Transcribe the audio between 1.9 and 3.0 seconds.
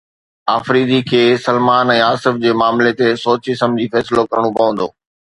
۽ آصف جي معاملي